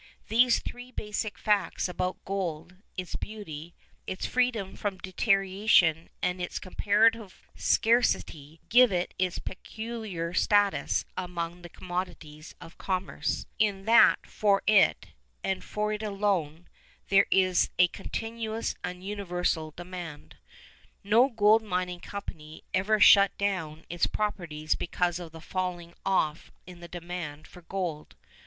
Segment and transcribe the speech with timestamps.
[0.29, 3.75] These three basic facts about gold, its beauty,
[4.07, 11.69] its freedom from deterioration and its comparative scarcity, give it its peculiar status among the
[11.69, 15.09] commodities of commerce, in that for it,
[15.43, 16.67] and for it alone,
[17.09, 20.35] there is a continuous and universal demand.
[21.03, 26.79] No gold mining company ever shut down its properties because of the falling off in
[26.79, 28.15] the demand for gold.